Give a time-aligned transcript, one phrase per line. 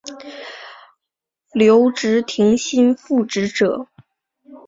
[1.53, 3.87] 留职停薪复职者